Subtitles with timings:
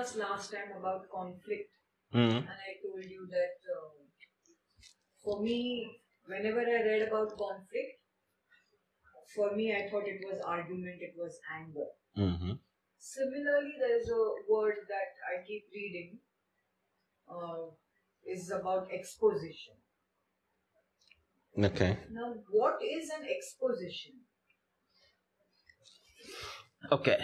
[0.00, 1.72] discussed last time about conflict,
[2.12, 2.36] Mhm.
[2.36, 3.90] and I told you that uh,
[5.22, 8.00] for me, whenever I read about conflict,
[9.34, 11.88] for me, I thought it was argument, it was anger.
[12.16, 12.58] Mhm.
[12.98, 16.20] Similarly, there is a word that I keep reading
[17.28, 17.70] uh,
[18.24, 19.76] is about exposition.
[21.56, 21.96] Okay.
[22.10, 24.26] Now, what is an exposition?
[26.90, 27.18] Okay.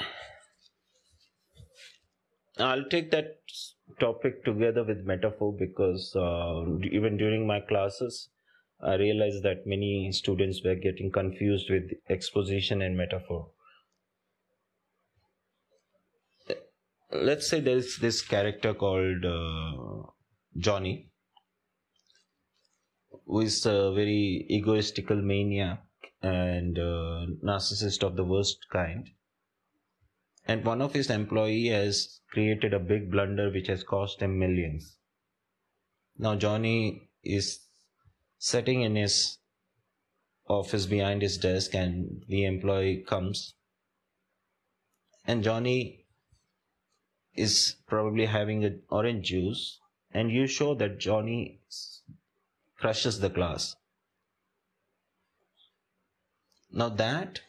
[2.58, 3.38] I'll take that
[3.98, 8.30] topic together with metaphor because uh, even during my classes,
[8.80, 13.50] I realized that many students were getting confused with exposition and metaphor.
[17.10, 20.10] Let's say there's this character called uh,
[20.58, 21.10] Johnny,
[23.26, 25.82] who is a very egoistical maniac
[26.22, 29.10] and uh, narcissist of the worst kind
[30.46, 34.96] and one of his employee has created a big blunder which has cost him millions.
[36.18, 37.60] Now johnny is
[38.38, 39.38] sitting in his
[40.48, 43.54] office behind his desk and the employee comes.
[45.26, 46.06] And johnny
[47.34, 49.80] is probably having an orange juice.
[50.12, 51.60] And you show that johnny
[52.78, 53.76] crushes the glass.
[56.70, 57.40] Now that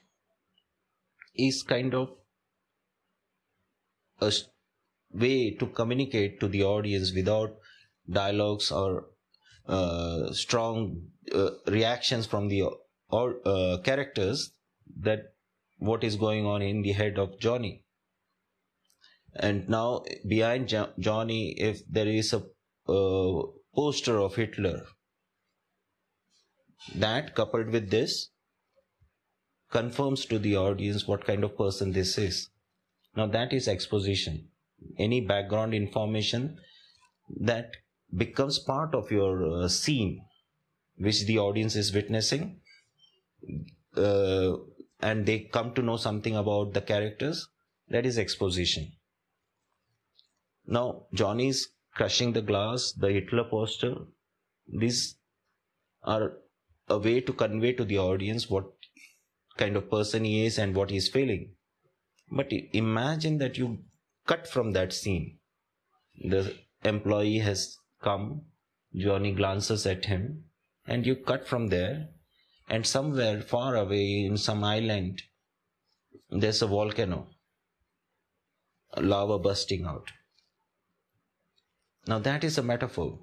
[1.36, 2.17] is kind of
[4.20, 4.32] a
[5.12, 7.56] way to communicate to the audience without
[8.10, 9.08] dialogues or
[9.68, 11.02] uh, strong
[11.34, 12.64] uh, reactions from the
[13.10, 14.52] or uh, characters
[15.00, 15.34] that
[15.78, 17.84] what is going on in the head of Johnny.
[19.36, 22.44] And now behind jo- Johnny, if there is a
[22.92, 23.44] uh,
[23.76, 24.86] poster of Hitler,
[26.96, 28.30] that coupled with this
[29.70, 32.50] confirms to the audience what kind of person this is.
[33.18, 34.50] Now that is exposition.
[35.00, 36.60] Any background information
[37.40, 37.72] that
[38.16, 40.22] becomes part of your uh, scene,
[40.98, 42.62] which the audience is witnessing,
[43.96, 44.58] uh,
[45.02, 47.50] and they come to know something about the characters.
[47.90, 48.92] That is exposition.
[50.68, 53.96] Now johnny's crushing the glass, the Hitler poster.
[54.68, 55.16] These
[56.04, 56.34] are
[56.88, 58.66] a way to convey to the audience what
[59.58, 61.57] kind of person he is and what he is feeling.
[62.30, 63.80] But imagine that you
[64.26, 65.40] cut from that scene.
[66.20, 68.42] The employee has come,
[68.96, 70.46] Johnny glances at him,
[70.86, 72.10] and you cut from there,
[72.70, 75.22] and somewhere far away in some island,
[76.30, 77.30] there's a volcano,
[78.98, 80.12] lava bursting out.
[82.08, 83.20] Now that is a metaphor.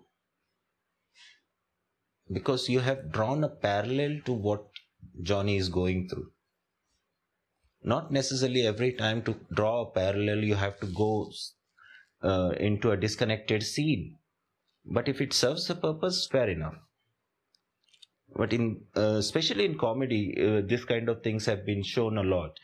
[2.32, 4.64] Because you have drawn a parallel to what
[5.20, 6.33] Johnny is going through
[7.84, 11.30] not necessarily every time to draw a parallel you have to go
[12.22, 14.16] uh, into a disconnected scene.
[14.86, 16.74] But if it serves a purpose fair enough.
[18.34, 22.22] But in uh, especially in comedy uh, this kind of things have been shown a
[22.22, 22.58] lot.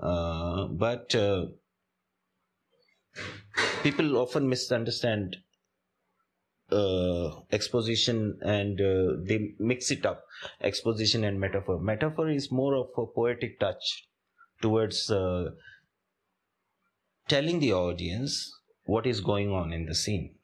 [0.00, 1.46] Uh, but uh,
[3.82, 5.36] people often misunderstand
[6.70, 10.24] uh, exposition and uh, they mix it up
[10.62, 11.78] exposition and metaphor.
[11.78, 14.08] Metaphor is more of a poetic touch
[14.62, 15.50] towards uh,
[17.28, 18.52] telling the audience
[18.84, 20.34] what is going on in the scene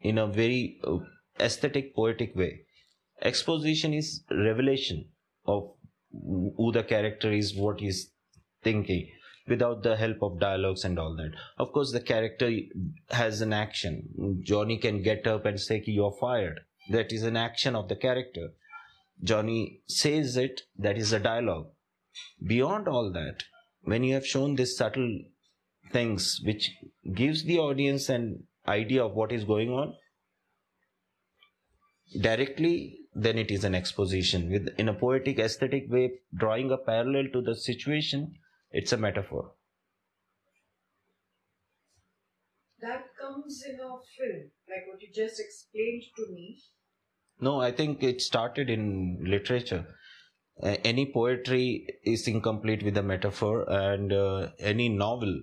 [0.00, 0.98] in a very uh,
[1.40, 2.62] aesthetic poetic way.
[3.22, 5.06] Exposition is revelation
[5.46, 5.70] of
[6.12, 8.10] who the character is what he's
[8.62, 9.08] thinking
[9.46, 11.32] without the help of dialogues and all that.
[11.58, 12.50] Of course the character
[13.10, 14.40] has an action.
[14.42, 16.60] Johnny can get up and say you're fired.
[16.90, 18.50] That is an action of the character.
[19.22, 21.68] Johnny says it that is a dialogue
[22.46, 23.44] beyond all that
[23.82, 25.18] when you have shown these subtle
[25.92, 26.70] things which
[27.14, 29.94] gives the audience an idea of what is going on
[32.20, 34.50] directly then it is an exposition.
[34.50, 38.34] With in a poetic aesthetic way drawing a parallel to the situation
[38.70, 39.52] it's a metaphor.
[42.80, 46.58] That comes in a film, like what you just explained to me.
[47.46, 48.84] no i think it started in
[49.32, 49.82] literature
[50.62, 55.42] uh, any poetry is incomplete with a metaphor and uh, any novel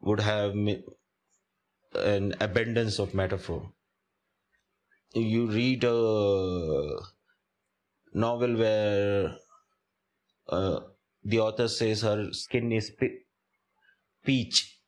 [0.00, 0.54] would have
[1.94, 3.72] an abundance of metaphor
[5.14, 5.92] you read a
[8.12, 9.38] novel where
[10.48, 10.80] uh,
[11.24, 13.20] the author says her skin is pe-
[14.24, 14.80] peach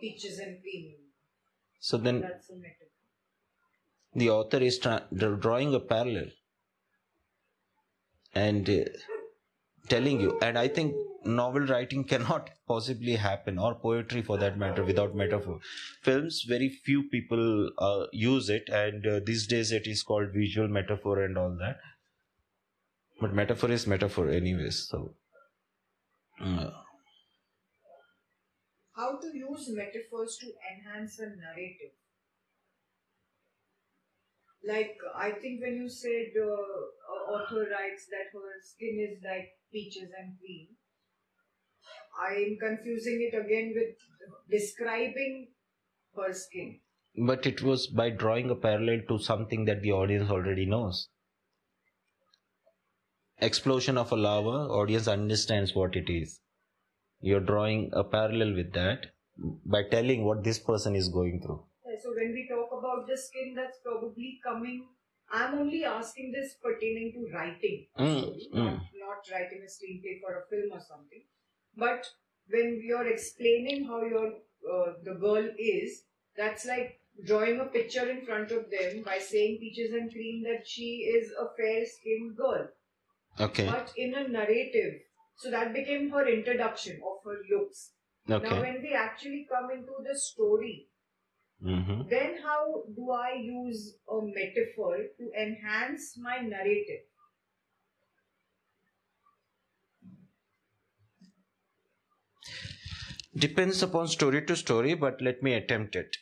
[0.00, 0.94] Peaches and cream.
[1.80, 2.88] so then That's a metaphor.
[4.14, 5.06] the author is tra-
[5.44, 6.30] drawing a parallel
[8.44, 8.84] and uh,
[9.88, 10.38] telling you.
[10.42, 10.94] And i think
[11.24, 15.58] novel writing cannot possibly happen or poetry for that matter without metaphor.
[16.02, 20.68] Films very few people uh, use it and uh, these days it is called visual
[20.68, 21.78] metaphor and all that.
[23.20, 25.14] But metaphor is metaphor anyways so
[26.40, 26.70] uh,
[28.94, 31.94] How to use metaphors to enhance a narrative?
[34.66, 40.10] Like, I think when you said uh, author writes that her skin is like peaches
[40.18, 40.66] and cream,
[42.18, 43.96] I'm confusing it again with
[44.50, 45.48] describing
[46.16, 46.80] her skin.
[47.28, 51.08] but it was by drawing a parallel to something that the audience already knows.
[53.38, 56.40] Explosion of a lava audience understands what it is.
[57.20, 59.06] You're drawing a parallel with that
[59.64, 61.64] by telling what this person is going through.
[62.02, 64.86] So when we talk about the skin, that's probably coming.
[65.30, 68.64] I'm only asking this pertaining to writing, Mm, sorry, mm.
[68.64, 71.22] Not, not writing a screenplay for a film or something.
[71.76, 72.06] But
[72.48, 76.04] when you're explaining how your uh, the girl is,
[76.36, 80.66] that's like drawing a picture in front of them by saying peaches and cream that
[80.66, 82.68] she is a fair-skinned girl.
[83.40, 85.00] okay But in a narrative,
[85.36, 87.90] so that became her introduction of her looks.
[88.28, 88.48] Okay.
[88.48, 90.88] Now, when we actually come into the story,
[91.62, 97.04] hmm then how do I use a metaphor to enhance my narrative?
[103.36, 106.16] depends upon story to story but let me attempt it.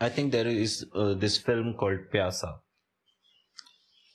[0.00, 2.60] I think there is uh, this film called pyasa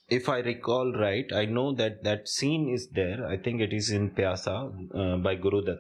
[0.09, 3.25] if i recall right i know that that scene is there.
[3.27, 4.55] I think it is in pyasa
[4.95, 5.79] uh, by Guru Dutt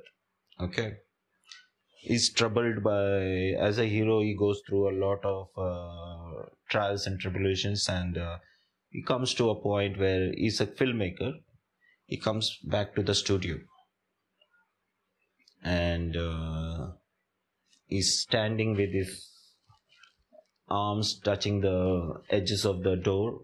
[0.61, 0.97] okay.
[2.01, 7.19] He's troubled by as a hero he goes through a lot of uh, trials and
[7.19, 8.37] tribulations and uh,
[8.89, 11.33] he comes to a point where he's a filmmaker.
[12.05, 13.57] He comes back to the studio.
[15.63, 16.91] And uh,
[17.85, 19.29] he's standing with his
[20.67, 23.41] arms touching the edges of the door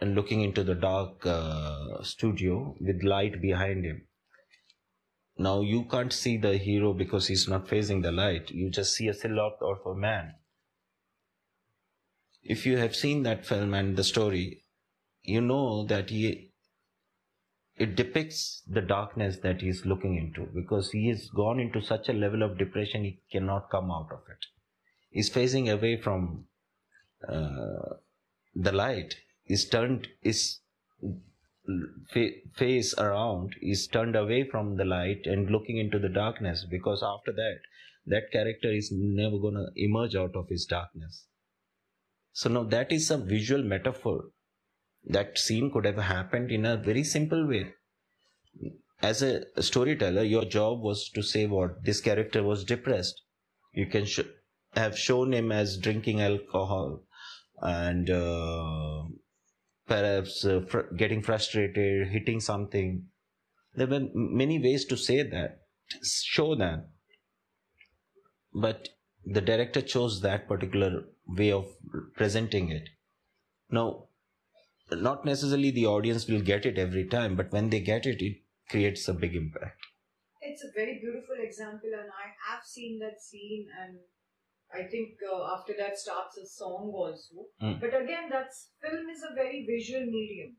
[0.00, 4.02] and looking into the dark uh, studio with light behind him
[5.36, 9.08] now you can't see the hero because he's not facing the light you just see
[9.08, 10.34] a silhouette of a man
[12.48, 14.64] if you have seen that film and the story,
[15.22, 16.52] you know that he
[17.76, 22.08] it depicts the darkness that he is looking into because he has gone into such
[22.08, 24.46] a level of depression he cannot come out of it.
[25.10, 26.46] He's facing away from
[27.28, 27.94] uh,
[28.54, 29.14] the light.
[29.48, 30.60] He's turned is
[32.12, 33.56] fa- face around.
[33.60, 37.60] is turned away from the light and looking into the darkness because after that,
[38.06, 41.26] that character is never gonna emerge out of his darkness.
[42.32, 44.30] So now that is a visual metaphor.
[45.04, 47.74] That scene could have happened in a very simple way.
[49.02, 53.22] As a storyteller, your job was to say what this character was depressed.
[53.72, 54.20] You can sh-
[54.74, 57.04] have shown him as drinking alcohol
[57.60, 59.04] and uh,
[59.88, 63.08] perhaps uh, fr- getting frustrated, hitting something.
[63.74, 65.62] There were many ways to say that,
[66.04, 66.88] show that.
[68.54, 68.90] But
[69.24, 71.74] the director chose that particular way of
[72.14, 72.90] presenting it.
[73.70, 74.08] Now,
[74.90, 78.42] not necessarily the audience will get it every time, but when they get it, it
[78.70, 79.80] creates a big impact.
[80.42, 83.98] It's a very beautiful example, and I have seen that scene, and
[84.72, 87.46] I think uh, after that starts a song also.
[87.62, 87.80] Mm.
[87.80, 90.56] But again, that's film is a very visual medium.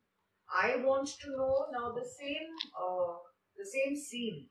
[0.51, 3.13] I want to know now the same uh,
[3.55, 4.47] the same scene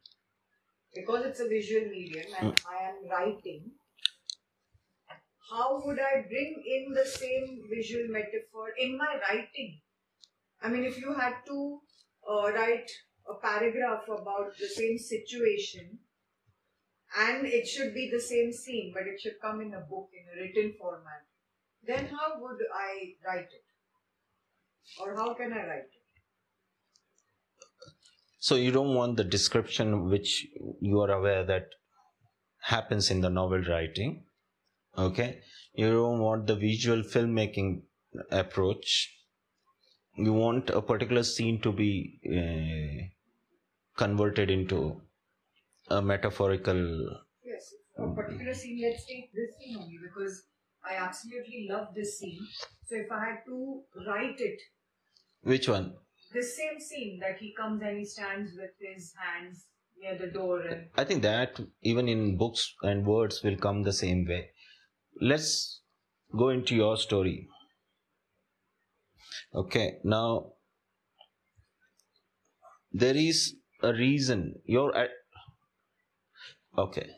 [0.95, 3.73] because it's a visual medium and I am writing.
[5.51, 9.81] How would I bring in the same visual metaphor in my writing?
[10.63, 11.81] I mean, if you had to
[12.29, 12.91] uh, write
[13.29, 15.99] a paragraph about the same situation
[17.17, 20.27] and it should be the same scene but it should come in a book in
[20.33, 21.25] a written format
[21.87, 23.67] then how would i write it
[25.01, 25.99] or how can i write it
[28.41, 30.47] So you don't want the description which
[30.81, 31.67] you are aware that
[32.61, 34.25] happens in the novel writing.
[34.97, 35.41] Okay.
[35.75, 37.83] You don't want the visual filmmaking
[38.31, 39.13] approach.
[40.17, 43.05] You want a particular scene to be uh,
[43.97, 45.03] converted into
[45.91, 46.81] a metaphorical.
[47.45, 50.43] yes a particular scene let's take this scene only because
[50.91, 52.47] i absolutely love this scene
[52.89, 54.61] so if i had to write it
[55.43, 55.87] Which one?
[56.35, 59.67] the same scene that he comes and he stands with his hands
[60.01, 63.93] near the door and I think that even in books and words will come the
[63.93, 64.51] same way.
[65.21, 65.81] Let's
[66.43, 67.49] go into your story.
[69.55, 70.55] Okay, now
[72.93, 74.61] there is a reason.
[74.65, 74.95] Your
[76.79, 77.11] okay.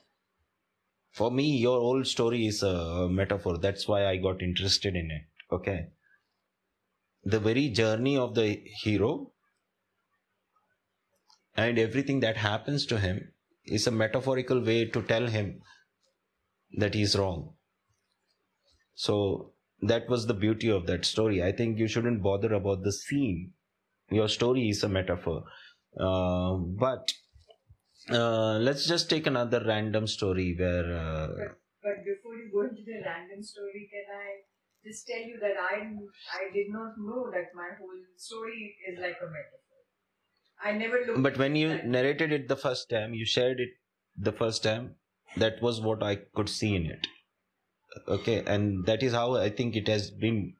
[1.13, 3.59] For me, your old story is a metaphor.
[3.59, 5.55] That's why I got interested in it.
[5.55, 5.89] Okay.
[7.25, 9.33] The very journey of the hero
[11.57, 13.33] and everything that happens to him
[13.65, 15.61] is a metaphorical way to tell him
[16.79, 17.55] that he's wrong.
[18.95, 19.53] So
[19.83, 21.43] that was the beauty of that story.
[21.43, 23.53] I think you shouldn't bother about the scene.
[24.11, 25.45] Your story is a metaphor.
[25.99, 27.13] Uh, but
[28.11, 30.97] uh, let's just take another random story where.
[30.97, 35.39] Uh, but, but before you go into the random story, can I just tell you
[35.41, 35.77] that I
[36.39, 39.81] I did not know that my whole story is like a metaphor.
[40.63, 41.23] I never looked.
[41.23, 43.71] But when you narrated it the first time, you shared it
[44.17, 44.97] the first time.
[45.37, 47.07] That was what I could see in it
[48.09, 50.55] okay and that is how i think it has been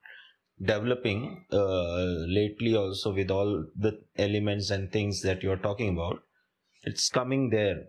[0.63, 2.05] developing uh,
[2.39, 6.23] lately also with all the elements and things that you're talking about
[6.83, 7.85] it's coming there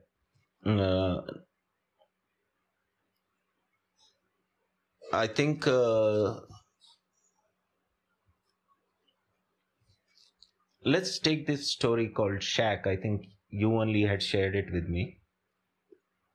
[0.65, 1.21] uh,
[5.13, 6.39] i think uh,
[10.85, 15.19] let's take this story called shack i think you only had shared it with me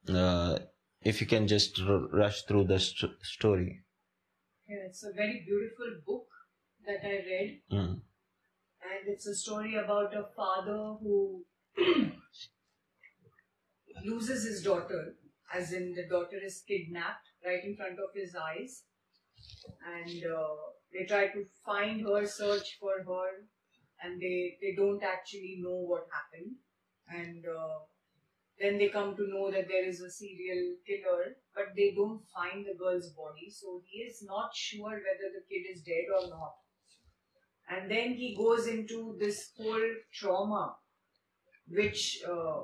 [0.08, 0.58] uh,
[1.02, 3.84] if you can just r- rush through the st- story.
[4.68, 6.26] Yeah, it's a very beautiful book
[6.86, 7.62] that I read.
[7.72, 8.00] Mm.
[8.82, 11.44] And it's a story about a father who
[14.04, 15.14] loses his daughter,
[15.54, 18.82] as in the daughter is kidnapped right in front of his eyes.
[19.84, 20.56] And uh,
[20.92, 23.28] they try to find her, search for her,
[24.02, 26.56] and they, they don't actually know what happened.
[27.08, 27.78] And uh,
[28.60, 32.64] then they come to know that there is a serial killer, but they don't find
[32.64, 33.50] the girl's body.
[33.50, 36.54] So he is not sure whether the kid is dead or not.
[37.68, 40.76] And then he goes into this whole trauma,
[41.68, 42.62] which uh,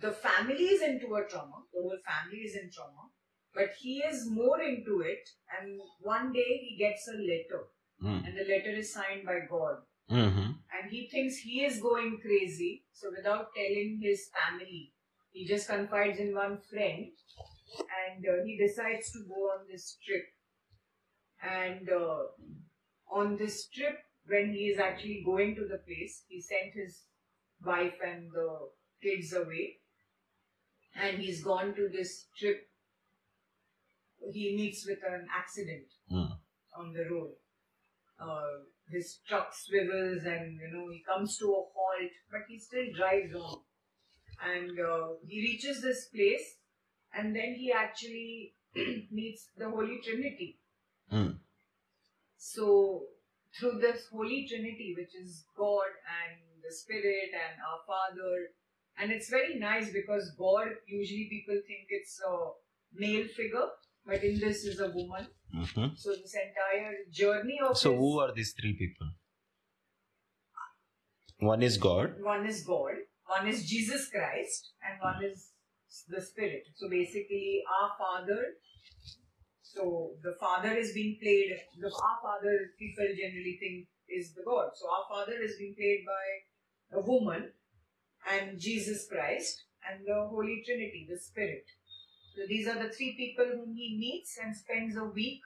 [0.00, 3.08] the family is into a trauma, the whole family is in trauma,
[3.54, 5.28] but he is more into it.
[5.58, 7.64] And one day he gets a letter,
[8.02, 8.24] Mm.
[8.26, 10.52] and the letter is signed by God Mm-hmm.
[10.76, 12.84] and he thinks he is going crazy.
[12.92, 14.94] So without telling his family,
[15.32, 17.12] he just confides in one friend,
[17.78, 20.24] and uh, he decides to go on this trip.
[21.42, 22.24] And uh,
[23.10, 27.04] on this trip, when he is actually going to the place, he sent his
[27.64, 28.58] wife and the
[29.02, 29.78] kids away,
[30.94, 32.68] and he's gone to this trip.
[34.32, 36.38] He meets with an accident Mm.
[36.76, 37.32] on the road.
[38.18, 38.58] Uh,
[38.90, 43.34] his truck swivels and you know he comes to a halt, but he still drives
[43.34, 43.60] on.
[44.44, 46.56] And uh, he reaches this place,
[47.14, 48.54] and then he actually
[49.10, 50.58] meets the Holy Trinity.
[51.12, 51.38] Mm.
[52.36, 53.06] So
[53.58, 55.90] through this Holy Trinity, which is God
[56.20, 58.48] and the Spirit and our Father,
[59.00, 62.34] and it's very nice because God usually people think it's a
[62.94, 63.68] male figure,
[64.06, 65.26] but in this is a woman.
[65.54, 65.86] Mm-hmm.
[65.96, 69.08] So this entire journey of So, his- who are these three people?
[71.38, 72.16] One is God.
[72.20, 75.52] one is God, one is Jesus Christ, and one is
[76.08, 76.64] the Spirit.
[76.76, 78.42] So basically, our Father.
[79.62, 81.52] So the Father is being played.
[81.80, 84.70] The our Father people generally think is the God.
[84.74, 87.52] So our Father is being played by a woman,
[88.28, 91.64] and Jesus Christ, and the Holy Trinity, the Spirit.
[92.36, 95.40] So these are the three people whom he meets and spends a week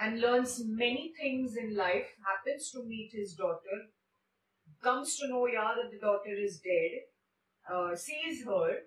[0.00, 2.06] and learns many things in life.
[2.24, 3.90] Happens to meet his daughter,
[4.82, 6.92] comes to know, yeah, that the daughter is dead,
[7.72, 8.78] uh, sees her,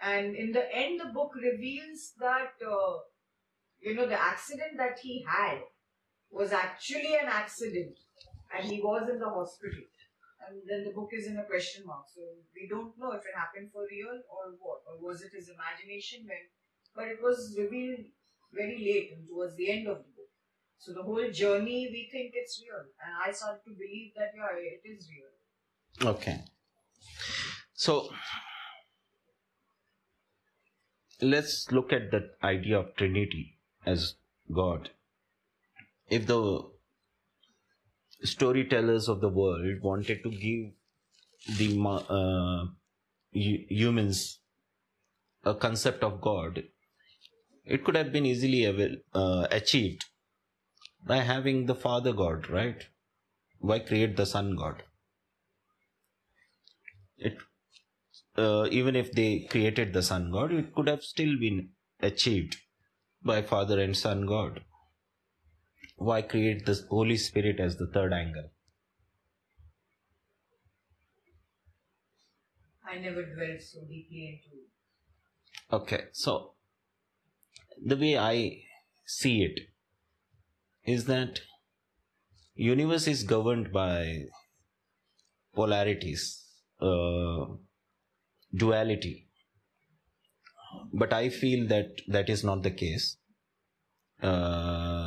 [0.00, 2.98] and in the end, the book reveals that, uh,
[3.80, 5.60] you know, the accident that he had
[6.30, 7.98] was actually an accident,
[8.54, 9.84] and he was in the hospital.
[10.48, 12.22] And then the book is in a question mark, so
[12.54, 16.22] we don't know if it happened for real or what, or was it his imagination
[16.26, 16.46] when,
[16.94, 18.06] but it was revealed
[18.52, 20.30] very late and towards the end of the book.
[20.78, 24.54] So the whole journey, we think it's real, and I started to believe that yeah,
[24.54, 26.12] it is real.
[26.12, 26.44] Okay.
[27.74, 28.10] So,
[31.20, 34.14] let's look at the idea of Trinity as
[34.54, 34.90] God.
[36.08, 36.70] If the
[38.22, 40.72] storytellers of the world wanted to give
[41.58, 41.78] the
[42.10, 42.66] uh,
[43.32, 44.40] humans
[45.44, 46.64] a concept of God,
[47.64, 48.66] it could have been easily
[49.14, 50.04] uh, achieved
[51.06, 52.84] by having the Father God, right?
[53.58, 54.82] Why create the Son God?
[57.18, 57.38] It
[58.36, 61.70] uh, even if they created the Son God, it could have still been
[62.00, 62.56] achieved
[63.22, 64.60] by Father and Son God.
[65.96, 68.50] Why create the Holy Spirit as the third angle?
[72.88, 74.56] I never dwelled so deeply into
[75.72, 76.52] Okay, so
[77.84, 78.62] the way I
[79.04, 79.60] see it
[80.84, 81.40] is that
[82.54, 84.26] universe is governed by
[85.54, 86.44] polarities,
[86.80, 87.46] uh,
[88.54, 89.26] duality.
[90.92, 93.16] But I feel that that is not the case.
[94.22, 95.05] Uh,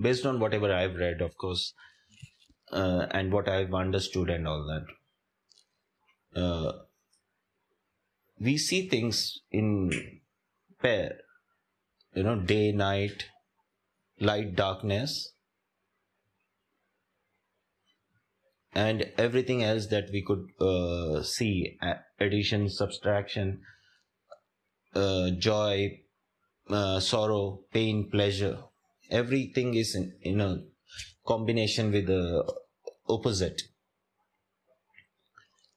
[0.00, 1.74] based on whatever I've read, of course,
[2.72, 4.66] uh, and what I've understood and all
[6.34, 6.72] that, uh,
[8.40, 9.90] we see things in
[10.80, 11.18] pair
[12.14, 13.24] you know day night
[14.20, 15.32] light darkness
[18.74, 21.76] and everything else that we could uh, see
[22.20, 23.60] addition subtraction
[24.94, 26.00] uh, joy
[26.70, 28.58] uh, sorrow pain pleasure
[29.10, 30.58] everything is in, in a
[31.26, 32.44] combination with the
[33.08, 33.62] opposite.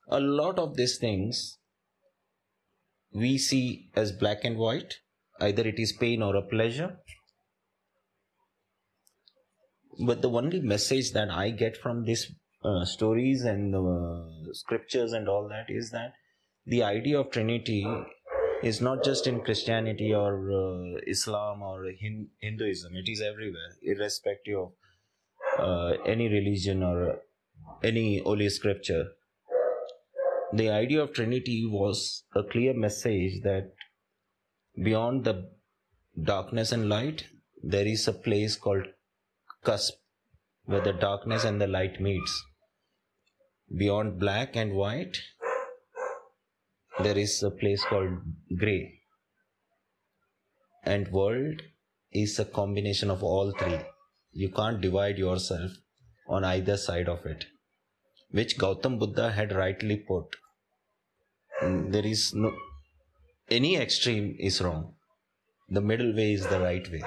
[0.09, 1.59] A lot of these things
[3.13, 4.95] we see as black and white.
[5.39, 6.97] Either it is pain or a pleasure.
[10.05, 12.31] But the only message that i get from these
[12.63, 16.13] uh, stories and uh, scriptures and all that is that
[16.65, 17.85] the idea of trinity
[18.63, 21.85] is not just in christianity or uh, islam or
[22.39, 24.71] hinduism it is everywhere irrespective of
[25.59, 27.19] uh, any religion or
[27.83, 29.05] any holy scripture
[30.53, 33.73] the idea of Trinity was a clear message that
[34.83, 35.49] beyond the
[36.21, 37.25] darkness and light,
[37.63, 38.85] there is a place called
[39.63, 39.93] cusp
[40.65, 42.43] where the darkness and the light meets.
[43.77, 45.17] Beyond black and white,
[47.03, 48.17] there is a place called
[48.57, 48.99] gray.
[50.83, 51.61] And world
[52.11, 53.79] is a combination of all three.
[54.31, 55.71] You can't divide yourself
[56.27, 57.45] on either side of it,
[58.31, 60.35] which Gautam Buddha had rightly put
[61.61, 62.51] mm, there is no
[63.49, 64.93] any extreme is wrong
[65.69, 67.03] the middle way is the right way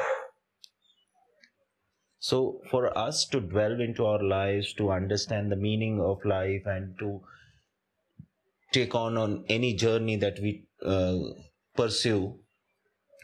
[2.19, 2.39] so
[2.71, 7.21] for us to delve into our lives to understand the meaning of life and to
[8.77, 10.53] take on on any journey that we
[10.95, 11.19] uh,
[11.77, 12.39] pursue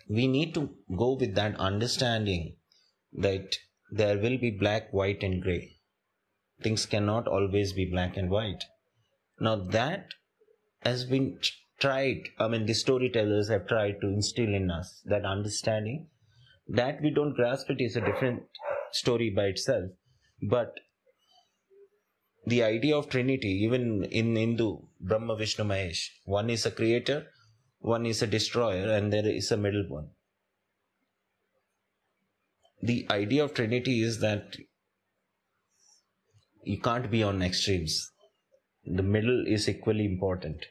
[0.08, 0.62] we need to
[1.02, 2.44] go with that understanding
[3.26, 3.58] that
[4.02, 5.62] there will be black white and gray
[6.62, 8.64] things cannot always be black and white
[9.48, 10.20] now that
[10.82, 11.38] has been
[11.80, 16.08] tried, I mean, the storytellers have tried to instill in us that understanding.
[16.68, 18.42] That we don't grasp it is a different
[18.92, 19.90] story by itself.
[20.42, 20.74] But
[22.46, 27.26] the idea of Trinity, even in Hindu, Brahma, Vishnu, Mahesh, one is a creator,
[27.78, 30.10] one is a destroyer, and there is a middle one.
[32.82, 34.56] The idea of Trinity is that
[36.64, 38.10] you can't be on extremes
[38.86, 40.66] the middle is equally important.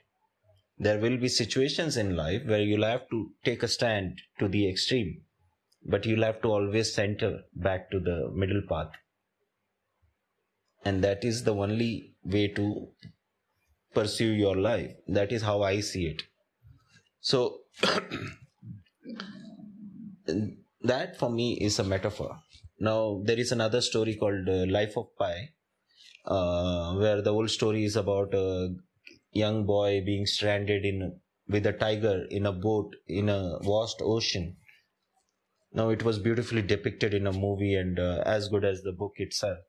[0.78, 4.68] There will be situations in life where you'll have to take a stand to the
[4.68, 5.22] extreme,
[5.86, 8.92] but you'll have to always center back to the middle path.
[10.86, 12.88] And that is the only way to
[13.94, 14.92] pursue your life.
[15.08, 16.24] That is how I see it.
[17.22, 17.62] So,
[20.82, 22.38] that for me is a metaphor.
[22.80, 25.50] Now, there is another story called uh, Life of Pi
[26.26, 28.76] uh, where the whole story is about a
[29.32, 34.56] young boy being stranded in with a tiger in a boat in a vast ocean.
[35.74, 39.14] Now it was beautifully depicted in a movie and uh, as good as the book
[39.18, 39.60] itself.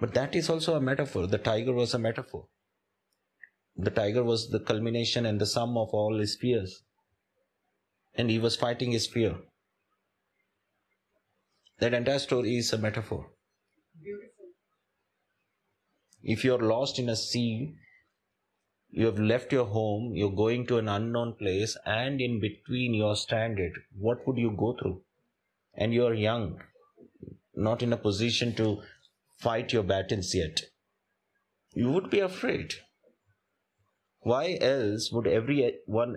[0.00, 1.26] But that is also a metaphor.
[1.26, 2.46] The tiger was a metaphor.
[3.76, 6.82] The tiger was the culmination and the sum of all his fears.
[8.14, 9.36] And he was fighting his fear.
[11.78, 13.26] That entire story is a metaphor.
[14.02, 14.46] Beautiful.
[16.22, 17.74] If you're lost in a sea,
[18.90, 23.16] you have left your home, you're going to an unknown place, and in between you're
[23.16, 25.00] stranded, what would you go through?
[25.74, 26.60] And you're young,
[27.54, 28.82] not in a position to
[29.40, 30.60] fight your battles yet.
[31.74, 32.74] You would be afraid.
[34.20, 36.16] Why else would every one,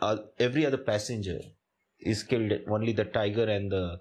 [0.00, 1.40] uh, every other passenger
[2.00, 2.52] is killed?
[2.68, 3.98] Only the tiger and the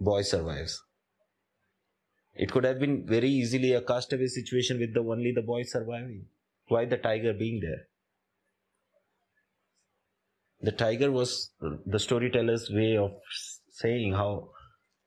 [0.00, 0.82] boy survives.
[2.34, 6.24] It could have been very easily a castaway situation with the only the boy surviving.
[6.66, 7.86] Why the tiger being there?
[10.62, 11.50] The tiger was
[11.86, 13.12] the storyteller's way of
[13.70, 14.50] saying how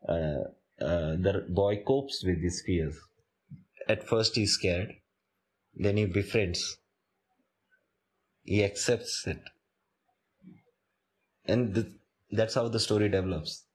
[0.07, 0.43] uh,
[0.81, 2.97] uh, the boy copes with his fears.
[3.87, 4.93] At first, he's scared,
[5.75, 6.77] then he befriends,
[8.43, 9.41] he accepts it,
[11.45, 11.93] and the,
[12.31, 13.65] that's how the story develops.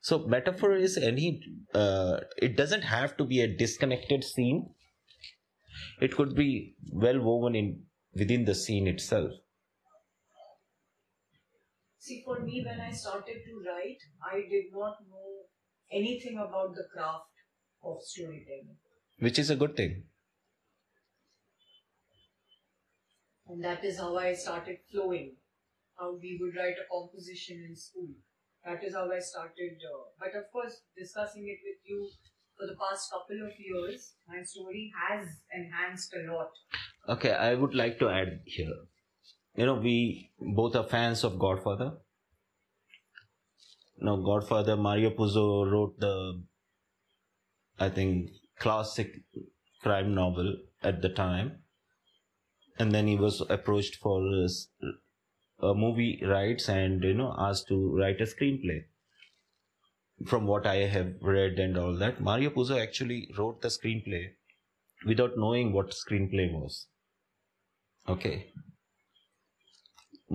[0.00, 1.40] So metaphor is any.
[1.72, 4.70] Uh, it doesn't have to be a disconnected scene.
[6.00, 7.84] It could be well woven in
[8.14, 9.32] within the scene itself.
[11.98, 15.46] See, for me, when I started to write, I did not know
[15.94, 17.30] anything about the craft
[17.82, 18.76] of storytelling.
[19.18, 20.04] Which is a good thing.
[23.46, 25.36] And that is how I started flowing.
[25.98, 28.08] How we would write a composition in school.
[28.64, 29.76] That is how I started.
[29.78, 32.08] Uh, but of course, discussing it with you
[32.56, 36.50] for the past couple of years, my story has enhanced a lot.
[37.08, 38.74] Okay, I would like to add here
[39.56, 41.92] you know we both are fans of godfather
[43.98, 46.42] now godfather mario puzo wrote the
[47.78, 49.20] i think classic
[49.84, 51.58] crime novel at the time.
[52.78, 54.48] And then he was approached for a
[55.62, 58.84] uh, movie rights and you know asked to write a screenplay.
[60.26, 64.24] From what i have read and all that mario puzo actually wrote the screenplay
[65.06, 66.86] without knowing what screenplay was.
[68.08, 68.52] Okay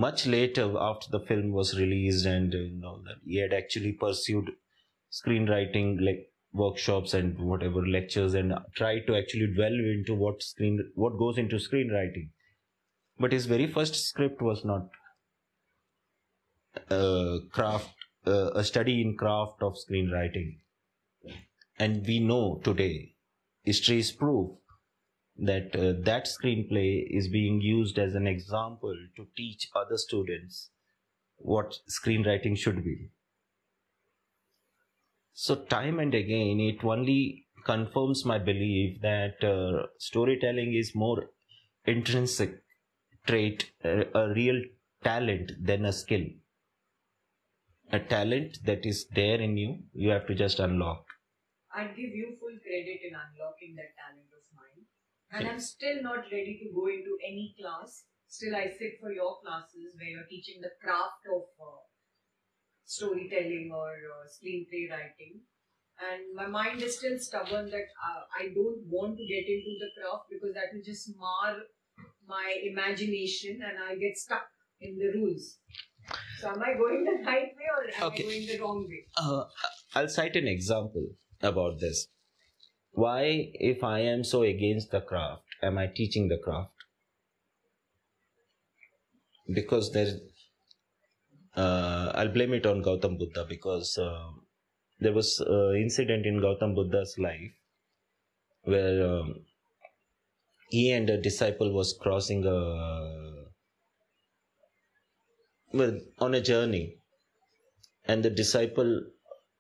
[0.06, 4.52] much later after the film was released and you know that he had actually pursued
[5.12, 6.22] screenwriting like
[6.54, 11.58] workshops and whatever lectures and tried to actually delve into what screen what goes into
[11.58, 12.30] screenwriting.
[13.20, 14.90] But his very first script was not
[16.90, 17.94] a craft
[18.26, 20.60] uh, a study in craft of screenwriting.
[21.78, 23.16] And we know today
[23.64, 24.59] history is proof
[25.42, 30.70] that uh, that screenplay is being used as an example to teach other students
[31.38, 33.10] what screenwriting should be.
[35.34, 41.30] So time and again it only confirms my belief that uh, storytelling is more
[41.86, 42.62] intrinsic
[43.26, 44.62] trait a, a real
[45.04, 46.26] talent than a skill.
[47.92, 51.06] A talent that is there in you you have to just unlock.
[51.74, 54.30] I'd give you full credit in unlocking that talent
[55.32, 58.06] and I'm still not ready to go into any class.
[58.28, 61.82] Still, I sit for your classes where you're teaching the craft of uh,
[62.86, 65.42] storytelling or uh, screenplay writing.
[66.00, 69.92] And my mind is still stubborn that uh, I don't want to get into the
[69.98, 71.58] craft because that will just mar
[72.28, 74.48] my imagination and I'll get stuck
[74.80, 75.58] in the rules.
[76.40, 78.24] So, am I going the right way or am okay.
[78.24, 79.06] I going the wrong way?
[79.18, 79.44] Uh,
[79.94, 81.06] I'll cite an example
[81.42, 82.08] about this
[82.92, 86.74] why, if I am so against the craft, am I teaching the craft?
[89.52, 90.20] Because there's,
[91.56, 94.30] uh, I'll blame it on Gautam Buddha because uh,
[95.00, 97.52] there was an incident in Gautam Buddha's life
[98.64, 99.46] where um,
[100.70, 103.46] he and a disciple was crossing a
[105.74, 106.98] well on a journey
[108.06, 109.04] and the disciple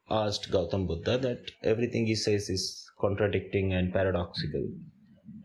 [0.09, 4.67] asked Gautam Buddha that everything he says is contradicting and paradoxical.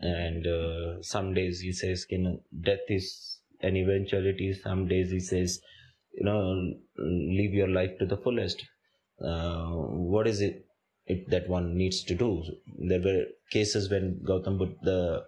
[0.01, 4.53] And uh, some days he says, you know, death is an eventuality.
[4.53, 5.59] Some days he says,
[6.13, 8.63] you know, live your life to the fullest.
[9.23, 10.65] Uh, what is it,
[11.07, 12.43] it that one needs to do?
[12.87, 15.23] There were cases when Gautam Buddha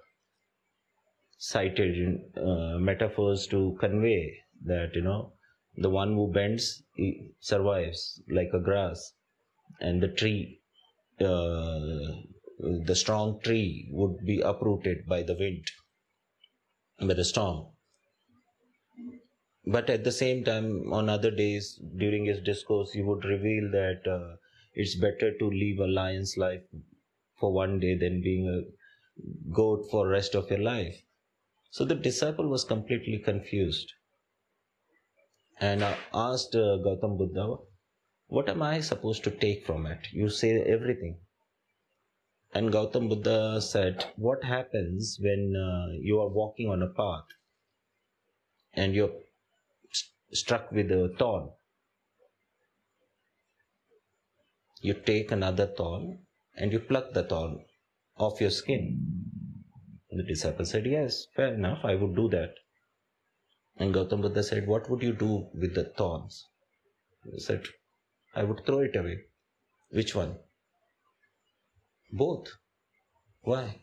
[1.37, 4.33] cited uh, metaphors to convey
[4.65, 5.33] that, you know,
[5.77, 6.83] the one who bends
[7.39, 9.13] survives like a grass
[9.79, 10.59] and the tree
[11.19, 12.21] uh,
[12.85, 15.65] the strong tree would be uprooted by the wind,
[16.99, 17.73] by the storm.
[19.67, 24.07] But at the same time, on other days during his discourse, he would reveal that
[24.07, 24.37] uh,
[24.73, 26.63] it's better to live a lion's life
[27.39, 31.03] for one day than being a goat for rest of your life.
[31.71, 33.93] So the disciple was completely confused
[35.59, 37.57] and asked uh, Gautam Buddha,
[38.27, 40.07] what am I supposed to take from it?
[40.11, 41.17] You say everything.
[42.53, 47.25] And Gautam Buddha said, What happens when uh, you are walking on a path
[48.73, 49.13] and you're
[49.91, 51.49] st- struck with a thorn?
[54.81, 56.19] You take another thorn
[56.55, 57.65] and you pluck the thorn
[58.17, 58.99] off your skin.
[60.09, 62.55] The disciple said, Yes, fair enough, I would do that.
[63.77, 66.45] And Gautam Buddha said, What would you do with the thorns?
[67.31, 67.63] He said,
[68.37, 69.17] I would throw it away.
[69.89, 70.37] Which one?
[72.11, 72.49] Both.
[73.41, 73.81] Why?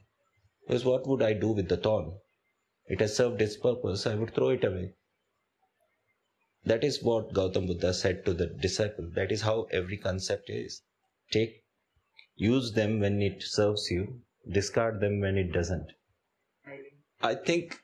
[0.65, 2.13] Because what would I do with the thorn?
[2.87, 4.93] It has served its purpose, I would throw it away.
[6.65, 9.11] That is what Gautam Buddha said to the disciple.
[9.17, 10.83] That is how every concept is.
[11.33, 11.65] Take,
[12.37, 15.91] use them when it serves you, discard them when it doesn't.
[17.21, 17.81] I think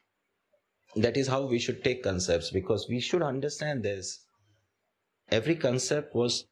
[0.94, 4.24] that is how we should take concepts because we should understand this.
[5.32, 6.46] Every concept was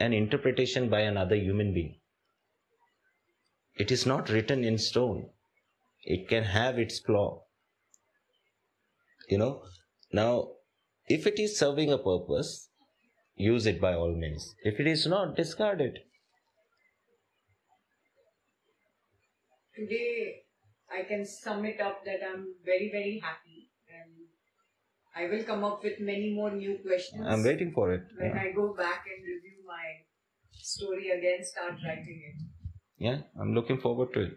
[0.00, 1.96] an interpretation by another human being.
[3.76, 5.30] It is not written in stone.
[6.02, 7.44] It can have its flaw.
[9.28, 9.62] You know,
[10.12, 10.48] now
[11.06, 12.70] if it is serving a purpose,
[13.36, 14.54] use it by all means.
[14.62, 15.98] If it is not, discard it.
[19.74, 20.42] Today,
[20.90, 23.69] I can sum it up that I'm very, very happy
[25.16, 27.26] I will come up with many more new questions.
[27.26, 28.02] I'm waiting for it.
[28.18, 29.86] When Yeah, I go back and review my
[30.52, 32.36] story again, start writing it.
[33.04, 34.32] yeah I'm looking forward to it.